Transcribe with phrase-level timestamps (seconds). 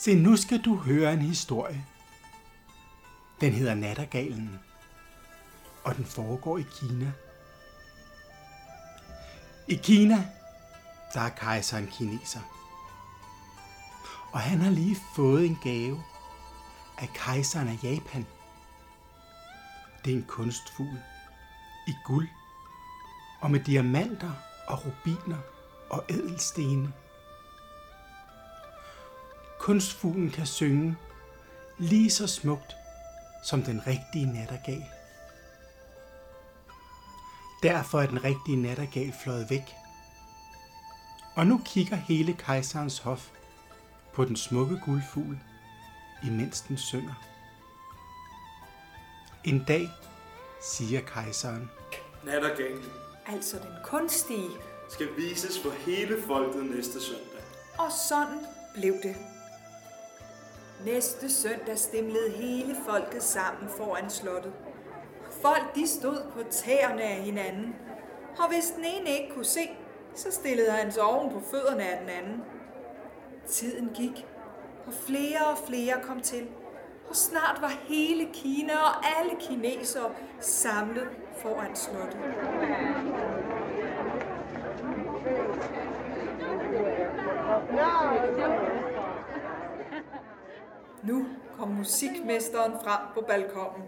[0.00, 1.86] Se, nu skal du høre en historie.
[3.40, 4.60] Den hedder Nattergalen,
[5.84, 7.12] og den foregår i Kina.
[9.68, 10.28] I Kina,
[11.14, 12.40] der er kejseren kineser.
[14.32, 16.02] Og han har lige fået en gave
[16.98, 18.26] af kejseren af Japan.
[20.04, 20.98] Det er en kunstfugl
[21.88, 22.28] i guld
[23.40, 24.32] og med diamanter
[24.68, 25.38] og rubiner
[25.90, 26.92] og ædelstene.
[29.68, 30.96] Kunstfuglen kan synge
[31.78, 32.76] lige så smukt
[33.44, 34.84] som den rigtige nattergal.
[37.62, 39.62] Derfor er den rigtige nattergal fløjet væk.
[41.36, 43.28] Og nu kigger hele kejserens hof
[44.12, 45.38] på den smukke guldfugl,
[46.24, 47.14] imens den synger.
[49.44, 49.90] En dag
[50.62, 51.70] siger kejseren,
[52.24, 52.84] Nattergalen
[53.26, 54.50] Altså den kunstige.
[54.90, 57.42] skal vises for hele folket næste søndag.
[57.78, 59.37] Og sådan blev det.
[60.84, 64.52] Næste søndag stemlede hele folket sammen foran slottet.
[65.42, 67.76] Folk de stod på tæerne af hinanden.
[68.38, 69.70] Og hvis den ene ikke kunne se,
[70.14, 72.42] så stillede han sig oven på fødderne af den anden.
[73.46, 74.26] Tiden gik,
[74.86, 76.46] og flere og flere kom til.
[77.08, 82.18] Og snart var hele Kina og alle kinesere samlet foran slottet.
[91.02, 91.26] Nu
[91.58, 93.82] kom musikmesteren frem på balkongen.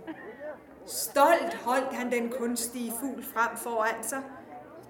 [0.86, 4.22] Stolt holdt han den kunstige fugl frem foran sig,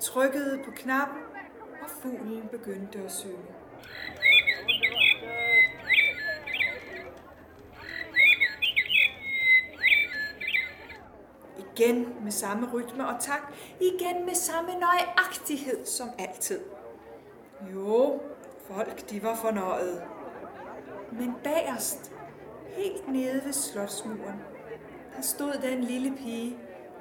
[0.01, 1.23] trykkede på knappen,
[1.83, 3.55] og fuglen begyndte at synge.
[11.59, 16.61] Igen med samme rytme og takt, igen med samme nøjagtighed som altid.
[17.75, 18.21] Jo,
[18.67, 20.03] folk de var fornøjede.
[21.13, 22.13] Men bagerst,
[22.67, 24.41] helt nede ved slotsmuren,
[25.17, 26.57] der stod der en lille pige,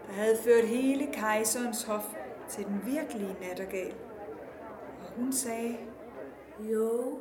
[0.07, 2.13] der havde ført hele kejserens hof
[2.49, 3.93] til den virkelige nattergal.
[5.01, 5.77] Og hun sagde,
[6.59, 7.19] Jo,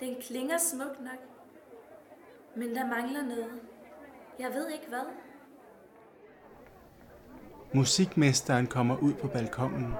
[0.00, 1.18] den klinger smukt nok.
[2.56, 3.60] Men der mangler noget.
[4.38, 5.04] Jeg ved ikke hvad.
[7.74, 9.94] Musikmesteren kommer ud på balkongen.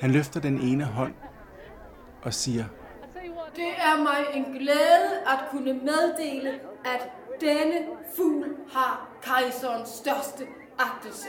[0.00, 1.14] Han løfter den ene hånd
[2.22, 2.64] og siger,
[3.56, 7.10] Det er mig en glæde at kunne meddele, at
[7.40, 10.46] denne fugl har kejserens største
[10.78, 11.28] agtelse.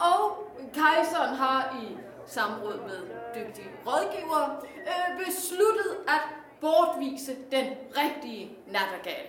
[0.00, 3.00] Og kejseren har i samråd med
[3.34, 6.20] dygtige rådgivere øh, besluttet at
[6.60, 7.66] bortvise den
[7.96, 9.26] rigtige nattergal.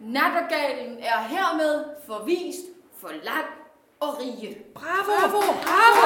[0.00, 2.66] Nattergalen er hermed forvist
[3.00, 3.46] for land
[4.00, 4.58] og rige.
[4.74, 6.02] bravo, bravo, bravo,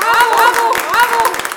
[0.00, 1.49] bravo, bravo, bravo.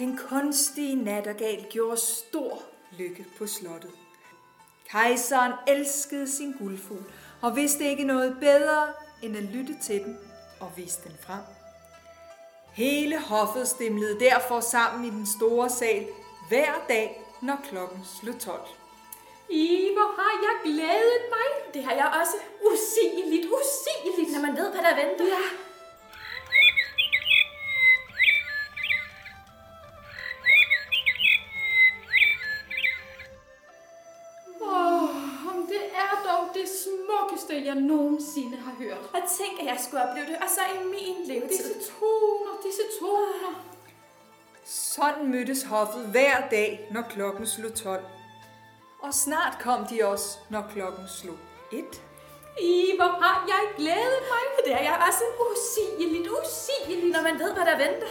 [0.00, 2.62] Den kunstige nattergal gjorde stor
[2.98, 3.90] lykke på slottet.
[4.88, 7.04] Kejseren elskede sin guldfugl
[7.42, 8.86] og vidste ikke noget bedre
[9.22, 10.18] end at lytte til den
[10.60, 11.40] og vise den frem.
[12.72, 16.06] Hele hoffet stemlede derfor sammen i den store sal
[16.48, 18.60] hver dag, når klokken slog 12.
[19.48, 21.74] I, hvor har jeg glædet mig.
[21.74, 22.36] Det har jeg også.
[22.72, 24.32] Usigeligt, usigeligt.
[24.32, 25.24] Når man ved, hvad der venter.
[25.24, 25.69] Ja.
[37.74, 39.04] Jeg nogensinde har hørt.
[39.16, 41.48] Og tænk, at jeg skulle opleve det, og så i min levetid.
[41.48, 43.52] Disse toner, disse toner.
[44.64, 48.04] Sådan mødtes hoffet hver dag, når klokken slog 12.
[49.02, 51.38] Og snart kom de også, når klokken slog
[51.72, 52.02] 1.
[52.60, 54.44] I, hvor har jeg glædet mig.
[54.66, 55.24] Det er jeg også.
[55.50, 57.12] Usigeligt, usigeligt.
[57.12, 58.06] Når man ved, hvad der venter.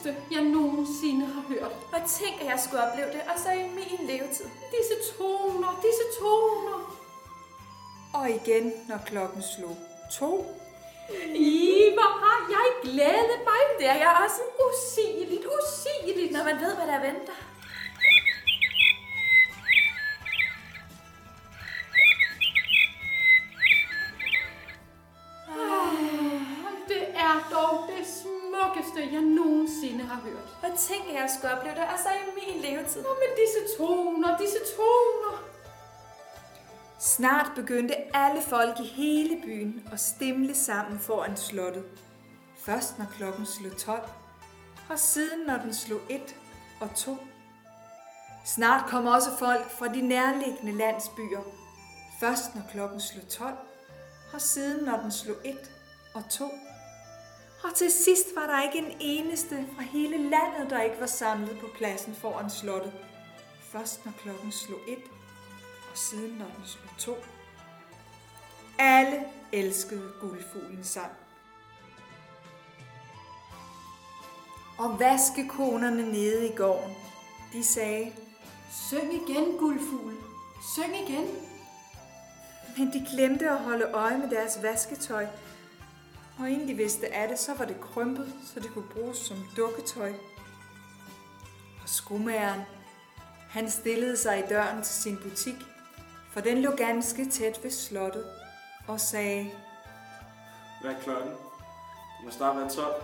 [0.00, 1.72] Smukkeste, jeg nogensinde har hørt.
[1.92, 4.46] Og tænk, at jeg skulle opleve det, og så i min levetid.
[4.74, 6.78] Disse toner, disse toner.
[8.14, 9.76] Og igen, når klokken slog
[10.12, 10.56] 2.
[11.34, 13.62] I, hvor har jeg glædet mig.
[13.78, 14.40] Det er jeg også.
[14.66, 16.32] Usigeligt, usigeligt.
[16.32, 17.38] Når man ved, hvad der venter.
[30.88, 33.02] At jeg skulle opleve det, og så i min levetid.
[33.02, 35.36] Nå, men disse toner, disse toner.
[36.98, 41.84] Snart begyndte alle folk i hele byen at stemle sammen foran slottet.
[42.58, 44.00] Først når klokken slog 12,
[44.90, 46.36] og siden når den slog 1
[46.80, 47.16] og to.
[48.44, 51.42] Snart kom også folk fra de nærliggende landsbyer.
[52.20, 53.56] Først når klokken slog 12,
[54.32, 55.56] og siden når den slog 1
[56.14, 56.44] og 2.
[57.64, 61.58] Og til sidst var der ikke en eneste fra hele landet, der ikke var samlet
[61.60, 62.92] på pladsen foran slottet.
[63.72, 64.98] Først når klokken slog 1,
[65.92, 67.24] og siden når den slog 2.
[68.78, 71.12] Alle elskede guldfuglens sang.
[74.78, 76.94] Og vaskekonerne nede i gården,
[77.52, 78.12] de sagde,
[78.88, 80.14] Syng igen, guldfugl.
[80.74, 81.26] Syng igen.
[82.78, 85.26] men de glemte at holde øje med deres vasketøj.
[86.40, 89.36] Og inden de vidste af det, så var det krympet, så det kunne bruges som
[89.56, 90.12] dukketøj.
[91.82, 92.60] Og skomageren,
[93.48, 95.54] han stillede sig i døren til sin butik,
[96.32, 98.24] for den lå ganske tæt ved slottet,
[98.88, 99.50] og sagde,
[100.80, 101.30] Hvad er klokken?
[101.30, 103.02] Det må snart være 12.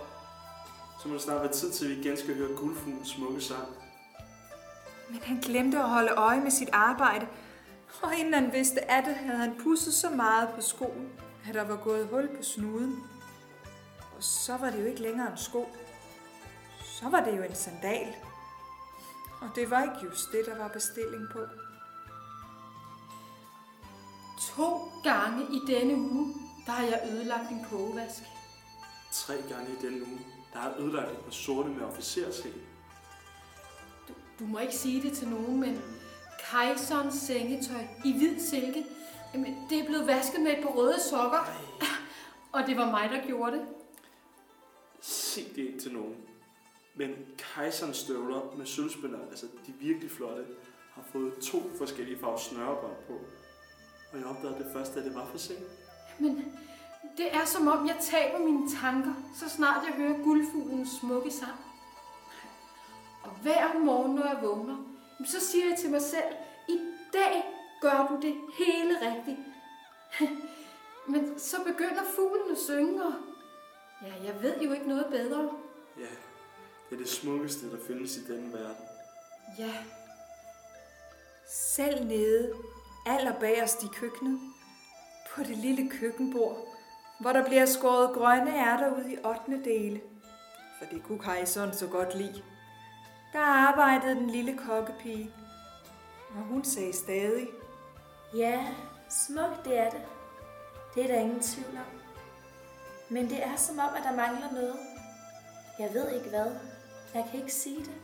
[1.01, 3.67] Så må det snart være tid til, at vi igen skal høre guldfuglens smukke sang.
[5.09, 7.27] Men han glemte at holde øje med sit arbejde,
[8.01, 11.09] og inden han vidste af det, havde han pusset så meget på skoen,
[11.49, 13.03] at der var gået hul på snuden.
[14.17, 15.67] Og så var det jo ikke længere en sko.
[16.83, 18.15] Så var det jo en sandal.
[19.41, 21.39] Og det var ikke just det, der var bestilling på.
[24.55, 26.35] To gange i denne uge,
[26.65, 28.23] der har jeg ødelagt en kogevask.
[29.11, 30.19] Tre gange i denne uge,
[30.53, 32.53] der har ødelagt et par sorte med officershæl.
[34.07, 35.81] Du, du må ikke sige det til nogen, men
[36.51, 38.85] kejserens sengetøj i hvid silke,
[39.33, 41.39] jamen, det er blevet vasket med et par røde sokker.
[42.53, 43.61] Og det var mig, der gjorde det.
[45.01, 46.15] Sig det ikke til nogen.
[46.95, 50.45] Men kejserens støvler med sølvspænder, altså de virkelig flotte,
[50.93, 53.13] har fået to forskellige farver snørebånd på.
[54.11, 55.59] Og jeg opdagede det første, at det var for sent.
[56.19, 56.55] Men
[57.17, 61.59] det er som om, jeg taber mine tanker, så snart jeg hører guldfuglens smukke sang.
[63.23, 64.77] Og hver morgen, når jeg vågner,
[65.25, 66.35] så siger jeg til mig selv,
[66.69, 66.79] i
[67.13, 67.43] dag
[67.81, 69.37] gør du det hele rigtigt.
[71.11, 73.13] Men så begynder fuglen at synge, og
[74.01, 75.49] ja, jeg ved jo ikke noget bedre.
[75.99, 76.09] Ja,
[76.89, 78.85] det er det smukkeste, der findes i denne verden.
[79.59, 79.71] Ja,
[81.49, 82.53] Selv nede,
[83.05, 84.39] allerbagerst i køkkenet,
[85.35, 86.57] på det lille køkkenbord,
[87.19, 89.63] hvor der bliver skåret grønne ærter ud i 8.
[89.63, 90.01] dele.
[90.79, 92.43] For det kunne kejseren så godt lide.
[93.33, 95.31] Der arbejdede den lille kokkepige,
[96.29, 97.47] og hun sagde stadig,
[98.35, 98.67] Ja,
[99.09, 100.01] smukt det er det.
[100.95, 101.96] Det er der ingen tvivl om.
[103.09, 104.75] Men det er som om, at der mangler noget.
[105.79, 106.51] Jeg ved ikke hvad.
[107.13, 107.95] Jeg kan ikke sige det.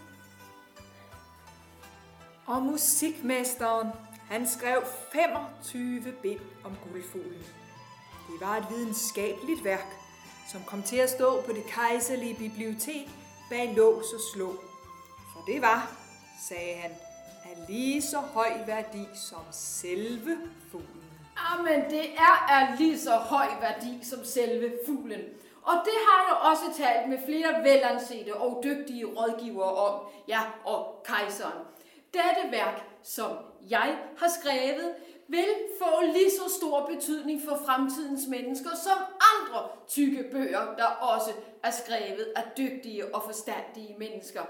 [2.45, 3.87] Og musikmesteren,
[4.29, 7.43] han skrev 25 bind om guldfuglen.
[8.27, 9.87] Det var et videnskabeligt værk,
[10.51, 13.09] som kom til at stå på det kejserlige bibliotek
[13.49, 14.59] bag lås og slå.
[15.33, 15.91] For det var,
[16.49, 16.91] sagde han,
[17.43, 20.37] af lige så høj værdi som selve
[20.71, 21.02] fuglen.
[21.37, 25.21] Ah, Jamen, det er af lige så høj værdi som selve fuglen.
[25.63, 31.03] Og det har jeg også talt med flere velansete og dygtige rådgivere om, ja, og
[31.05, 31.59] kejseren.
[32.13, 33.31] Dette værk, som
[33.69, 34.93] jeg har skrevet,
[35.27, 35.45] vil
[35.81, 38.97] få lige så stor betydning for fremtidens mennesker som
[39.33, 41.31] andre tykke bøger, der også
[41.63, 44.41] er skrevet af dygtige og forstandige mennesker.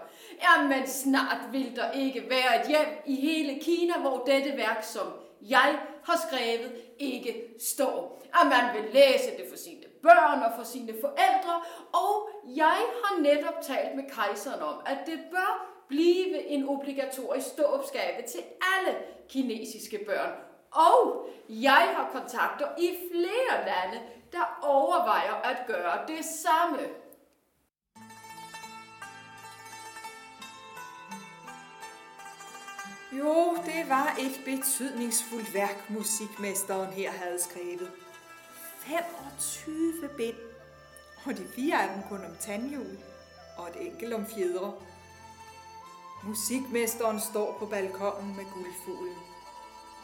[0.44, 5.08] Jamen snart vil der ikke være et hjem i hele Kina, hvor dette værk, som
[5.42, 8.22] jeg har skrevet, ikke står.
[8.42, 11.62] At man vil læse det for sine børn og for sine forældre,
[11.94, 18.22] og jeg har netop talt med kejseren om, at det bør blive en obligatorisk ståopgave
[18.28, 18.40] til
[18.76, 18.98] alle
[19.30, 20.32] kinesiske børn.
[20.72, 26.80] Og jeg har kontakter i flere lande, der overvejer at gøre det samme.
[33.20, 37.92] Jo, det var et betydningsfuldt værk, musikmesteren her havde skrevet.
[38.78, 40.36] 25 bind,
[41.26, 42.98] og de fire af dem kun om tandhjul,
[43.58, 44.74] og et enkelt om fjedre.
[46.24, 49.18] Musikmesteren står på balkongen med guldfuglen,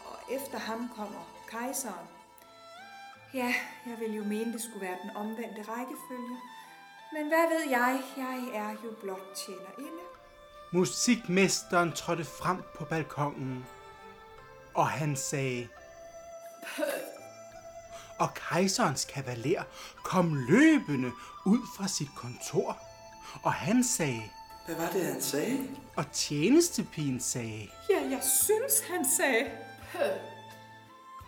[0.06, 2.08] og efter ham kommer kejseren.
[3.34, 3.54] Ja,
[3.86, 6.38] jeg vil jo mene, det skulle være den omvendte rækkefølge,
[7.14, 10.09] men hvad ved jeg, jeg er jo blot tjenerinde.
[10.72, 13.66] Musikmesteren trådte frem på balkongen,
[14.74, 15.68] og han sagde...
[18.20, 19.64] Og kejserens kavaler
[20.04, 21.12] kom løbende
[21.46, 22.78] ud fra sit kontor,
[23.44, 24.24] og han sagde...
[24.66, 25.68] Hvad var det, han sagde?
[25.96, 27.70] Og tjenestepigen sagde...
[27.90, 29.52] Ja, jeg synes, han sagde.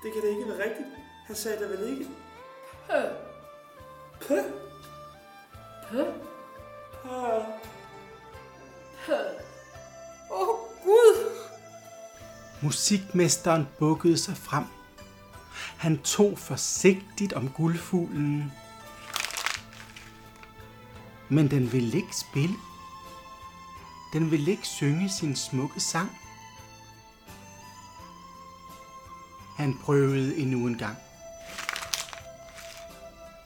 [0.03, 0.87] Det kan da ikke være rigtigt.
[1.27, 2.11] Han sagde det vel ikke?
[2.89, 3.01] Pø,
[4.27, 4.41] pø,
[5.89, 6.05] Pøh.
[7.03, 7.70] pø.
[9.09, 11.47] Åh, oh, Gud!
[12.61, 14.63] Musikmesteren bukkede sig frem.
[15.77, 18.51] Han tog forsigtigt om guldfuglen.
[21.29, 22.55] Men den ville ikke spille.
[24.13, 26.11] Den ville ikke synge sin smukke sang.
[29.57, 30.97] Han prøvede endnu en gang.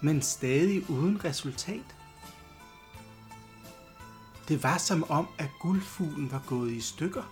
[0.02, 1.96] Men stadig uden resultat.
[4.48, 7.24] Det var som om, at guldfuglen var gået i stykker.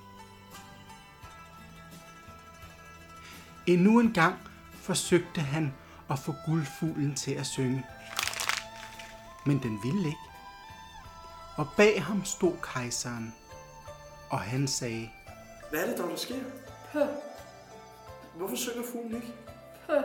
[3.67, 4.35] Endnu en gang
[4.73, 5.73] forsøgte han
[6.09, 7.85] at få guldfuglen til at synge.
[9.45, 10.19] Men den ville ikke.
[11.57, 13.33] Og bag ham stod kejseren,
[14.29, 15.09] og han sagde,
[15.69, 16.35] Hvad er det dog, der sker?
[16.93, 17.07] Pøh,
[18.35, 19.33] Hvorfor synger fuglen ikke?
[19.87, 20.03] pøh,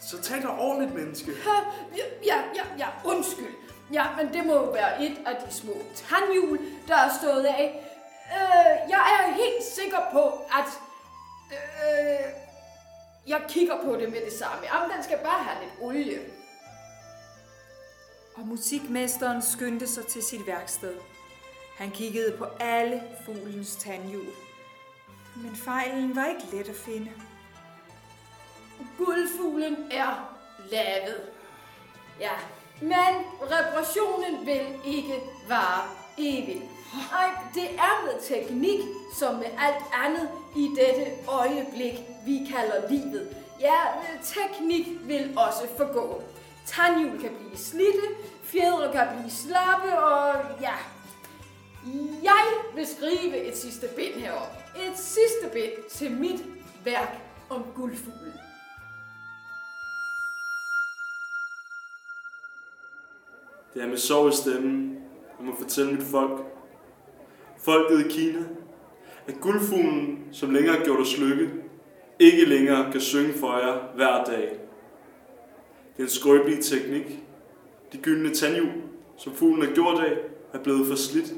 [0.00, 1.26] Så tal dig ordentligt, menneske.
[1.26, 1.96] pøh.
[1.96, 2.02] Ja,
[2.34, 3.54] ja, ja, ja, undskyld.
[3.92, 7.84] Ja, men det må jo være et af de små tandhjul, der er stået af.
[8.32, 10.68] Øh, jeg er helt sikker på, at...
[11.52, 12.32] Øh,
[13.26, 14.64] jeg kigger på det med det samme.
[14.74, 16.20] Jamen, den skal bare have lidt olie.
[18.34, 20.94] Og musikmesteren skyndte sig til sit værksted.
[21.76, 24.26] Han kiggede på alle fuglens tandhjul.
[25.36, 27.10] Men fejlen var ikke let at finde.
[28.98, 30.36] Guldfuglen er
[30.70, 31.20] lavet.
[32.20, 32.32] Ja,
[32.80, 36.62] men reparationen vil ikke vare evigt.
[36.92, 38.80] Og det er med teknik,
[39.18, 41.94] som med alt andet i dette øjeblik,
[42.26, 43.36] vi kalder livet.
[43.60, 43.80] Ja,
[44.24, 46.22] teknik vil også forgå.
[46.66, 48.06] Tandhjul kan blive slidte,
[48.42, 50.74] fjedre kan blive slappe, og ja,
[52.22, 52.44] jeg
[52.74, 54.48] vil skrive et sidste bind herom.
[54.76, 56.44] Et sidste bind til mit
[56.84, 57.18] værk
[57.50, 58.32] om guldfuglen.
[63.74, 64.98] Det er med sorg i stemmen,
[65.38, 66.40] jeg må fortælle mit folk.
[67.58, 68.38] Folket i Kina,
[69.26, 71.50] at guldfuglen, som længere har gjort os lykke,
[72.18, 74.58] ikke længere kan synge for jer hver dag.
[75.96, 77.18] Den skrøbelig teknik,
[77.92, 78.68] de gyldne tandhjul,
[79.16, 80.18] som fuglen er gjort af,
[80.52, 81.34] er blevet for slidt.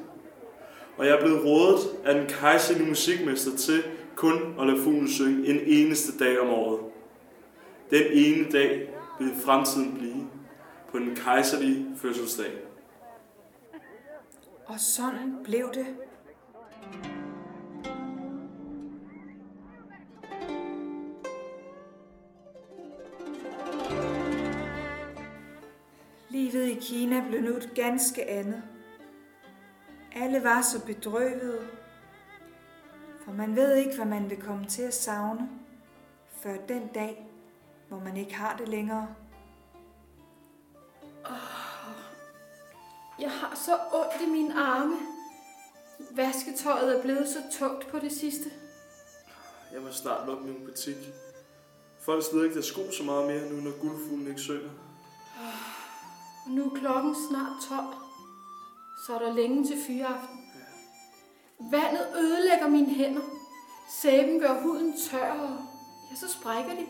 [0.96, 3.82] Og jeg er blevet rådet af den kejserlige musikmester til
[4.16, 6.80] kun at lade fuglen synge en eneste dag om året.
[7.90, 10.19] Den ene dag vil fremtiden blive
[10.90, 12.52] på en kejserlig fødselsdag.
[14.66, 15.86] Og sådan blev det.
[26.28, 28.62] Livet i Kina blev nu et ganske andet.
[30.12, 31.68] Alle var så bedrøvede,
[33.24, 35.48] for man ved ikke, hvad man vil komme til at savne,
[36.42, 37.26] før den dag,
[37.88, 39.14] hvor man ikke har det længere.
[43.18, 44.96] Jeg har så ondt i mine arme.
[46.10, 48.50] Vasketøjet er blevet så tungt på det sidste.
[49.72, 50.96] Jeg må snart lukke min butik.
[52.00, 54.70] Folk slet ikke, der sko så meget mere nu, når guldfuglen ikke synger.
[56.44, 57.86] Og nu er klokken snart 12.
[59.06, 60.38] Så er der længe til fyreaften.
[61.70, 63.22] Vandet ødelægger mine hænder.
[64.02, 65.56] Sæben gør huden tør, og
[66.10, 66.86] ja, så sprækker de.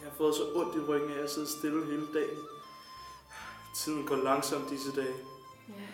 [0.00, 2.38] Jeg har fået så ondt i ryggen af at sidde stille hele dagen.
[3.76, 5.14] Tiden går langsomt disse dage.
[5.68, 5.86] Ja,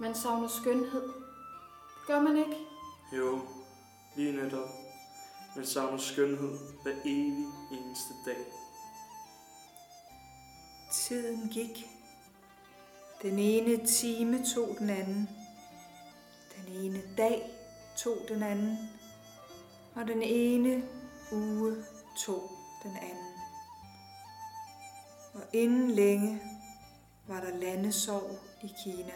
[0.00, 1.12] man savner skønhed.
[2.06, 2.56] Gør man ikke?
[3.16, 3.40] Jo,
[4.16, 4.68] lige netop.
[5.56, 8.44] Man savner skønhed hver evig eneste dag.
[10.92, 11.86] Tiden gik.
[13.22, 15.28] Den ene time tog den anden.
[16.56, 17.50] Den ene dag
[17.96, 18.78] tog den anden.
[19.94, 20.84] Og den ene
[21.32, 21.76] uge
[22.26, 22.50] tog
[22.82, 23.34] den anden.
[25.34, 26.49] Og inden længe
[27.30, 29.12] var der landesorg i Kina.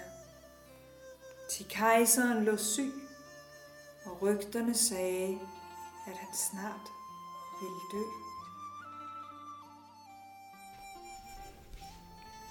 [1.50, 2.92] Til kejseren lå syg,
[4.06, 5.38] og rygterne sagde,
[6.06, 6.88] at han snart
[7.60, 8.04] ville dø.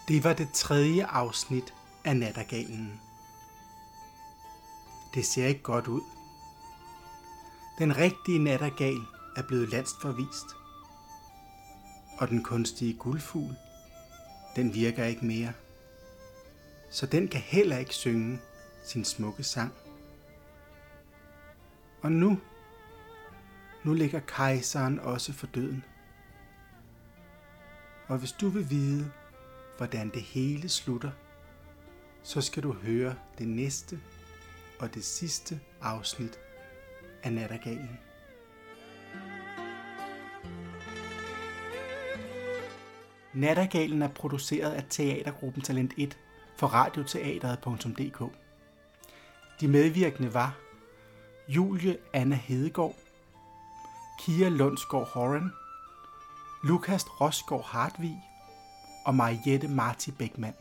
[0.07, 1.73] Det var det tredje afsnit
[2.05, 3.01] af Nattergalen.
[5.13, 6.01] Det ser ikke godt ud.
[7.79, 9.01] Den rigtige nattergal
[9.35, 10.45] er blevet landsforvist.
[12.19, 13.55] Og den kunstige guldfugl,
[14.55, 15.53] den virker ikke mere.
[16.89, 18.39] Så den kan heller ikke synge
[18.83, 19.73] sin smukke sang.
[22.01, 22.39] Og nu,
[23.83, 25.83] nu ligger kejseren også for døden.
[28.07, 29.11] Og hvis du vil vide,
[29.77, 31.11] hvordan det hele slutter,
[32.23, 33.99] så skal du høre det næste
[34.79, 36.39] og det sidste afsnit
[37.23, 37.99] af Nattergalen.
[43.33, 46.17] Nattergalen er produceret af Teatergruppen Talent 1
[46.57, 48.35] for radioteateret.dk.
[49.59, 50.57] De medvirkende var
[51.47, 52.95] Julie Anna Hedegaard,
[54.19, 55.51] Kia Lundsgaard Horan,
[56.63, 58.23] Lukas Rosgaard Hartvig
[59.05, 60.55] og Mariette Marti Beckmann.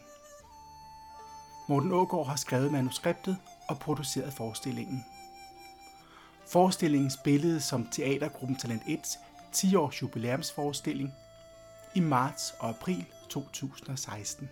[1.68, 3.36] Morten Ågaard har skrevet manuskriptet
[3.68, 5.04] og produceret forestillingen.
[6.48, 9.18] Forestillingen spillede som Teatergruppen Talent 1's
[9.54, 11.12] 10-års jubilæumsforestilling
[11.94, 14.50] i marts og april 2016.